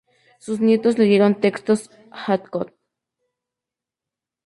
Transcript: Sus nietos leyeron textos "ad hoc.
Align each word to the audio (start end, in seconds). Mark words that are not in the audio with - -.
Sus 0.39 0.59
nietos 0.59 0.97
leyeron 0.97 1.39
textos 1.39 1.91
"ad 2.09 2.41
hoc. 2.51 2.71